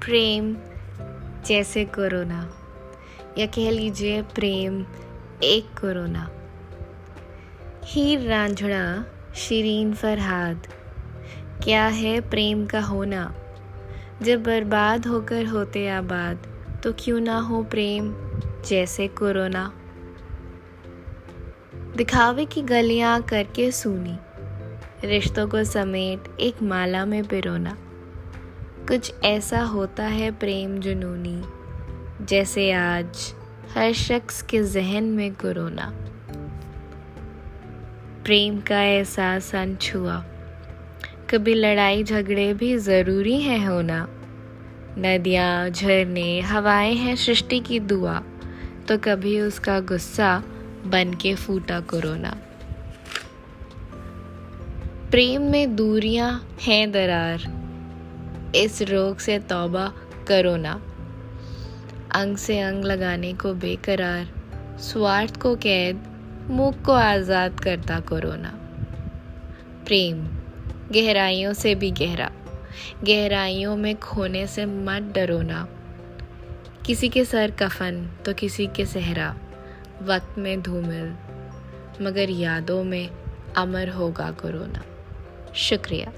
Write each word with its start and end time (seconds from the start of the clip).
प्रेम 0.00 0.56
जैसे 1.46 1.84
कोरोना। 1.84 2.54
या 3.38 3.46
कह 3.46 3.70
लीजिए 3.70 4.22
प्रेम 4.22 4.86
एक 5.42 5.80
कोरोना। 5.80 6.30
हीर 7.84 8.20
रांझड़ा 8.20 9.04
शिरीन 9.34 9.94
फरहाद, 9.94 10.66
क्या 11.64 11.86
है 11.86 12.20
प्रेम 12.20 12.66
का 12.66 12.80
होना? 12.80 13.34
जब 14.22 14.42
बर्बाद 14.42 15.06
होकर 15.06 15.46
होते 15.46 15.88
आबाद 15.88 16.46
तो 16.84 16.92
क्यों 16.92 17.20
ना 17.20 17.38
हो 17.38 17.62
प्रेम 17.62 18.14
जैसे 18.66 19.08
कोरोना? 19.08 19.72
दिखावे 21.96 22.44
की 22.44 22.62
गलियाँ 22.62 23.22
करके 23.22 23.70
सूनी, 23.72 24.18
रिश्तों 25.04 25.48
को 25.48 25.64
समेट 25.64 26.40
एक 26.40 26.62
माला 26.62 27.04
में 27.04 27.24
पिरोना। 27.24 27.76
कुछ 28.88 29.12
ऐसा 29.24 29.60
होता 29.60 30.04
है 30.04 30.30
प्रेम 30.30 30.78
जुनूनी, 30.78 31.42
जैसे 32.24 32.72
आज 32.72 33.34
हर 33.74 33.92
शख्स 33.92 34.42
के 34.42 34.62
जहन 34.62 35.04
में 35.04 35.34
कोरोना। 35.34 35.86
प्रेम 38.24 38.60
का 38.60 38.82
एहसास 38.82 39.54
अनछुआ। 39.54 40.16
कभी 41.30 41.54
लड़ाई 41.54 42.04
झगड़े 42.04 42.54
भी 42.54 42.76
ज़रूरी 42.78 43.40
है 43.40 43.66
होना। 43.66 44.08
नदियाँ, 44.98 45.70
झरने, 45.70 46.40
हवाएँ 46.40 46.94
हैं 46.94 47.16
सृष्टि 47.16 47.60
की 47.60 47.80
दुआ 47.80 48.22
तो 48.88 48.98
कभी 48.98 49.40
उसका 49.40 49.80
गुस्सा 49.80 50.42
बन 50.86 51.14
के 51.14 51.34
फूटा 51.34 51.80
कोरोना। 51.80 52.36
प्रेम 55.10 55.42
में 55.42 55.76
दूरियाँ 55.76 56.56
हैं 56.62 56.92
दरार 56.92 57.53
इस 58.56 58.82
रोग 58.82 59.18
से 59.18 59.38
तौबा 59.38 59.92
करो 60.28 60.56
ना। 60.56 60.82
अंग 62.14 62.36
से 62.36 62.60
अंग 62.60 62.84
लगाने 62.84 63.32
को 63.32 63.54
बेकरार, 63.54 64.28
स्वार्थ 64.78 65.40
को 65.40 65.56
कैद 65.56 66.04
मुख 66.50 66.82
को 66.82 66.92
आज़ाद 66.92 67.60
करता 67.60 68.00
कोरोना। 68.00 68.48
प्रेम, 69.86 70.26
गहराइयों 70.92 71.52
से 71.52 71.74
भी 71.74 71.90
गहरा, 71.90 72.30
गहराइयों 73.04 73.76
में 73.76 74.00
खोने 74.00 74.46
से 74.46 74.66
मत 74.66 75.02
डरो 75.02 75.42
ना। 75.42 75.68
किसी 76.86 77.08
के 77.08 77.24
सर 77.24 77.50
कफन 77.50 78.10
तो 78.26 78.34
किसी 78.34 78.66
के 78.66 78.86
सहरा, 78.86 79.36
वक्त 80.02 80.38
में 80.38 80.62
धूमिल, 80.62 81.14
मगर 82.02 82.30
यादों 82.30 82.84
में 82.84 83.10
अमर 83.56 83.88
होगा 83.88 84.30
कोरोना। 84.30 84.84
शुक्रिया। 85.54 86.12